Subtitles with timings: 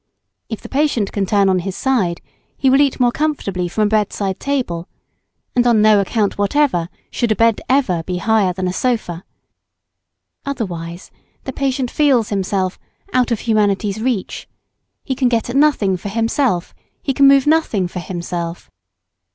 [0.49, 2.21] If the patient can turn on his side,
[2.57, 4.87] he will eat more comfortably from a bed side table;
[5.55, 9.23] and on no account whatever should a bed ever be higher than a sofa.
[10.43, 11.11] Otherwise
[11.43, 12.79] the patient feels himself
[13.13, 14.49] "out of humanity's reach;"
[15.03, 16.73] he can get at nothing for himself:
[17.03, 18.71] he can move nothing for himself.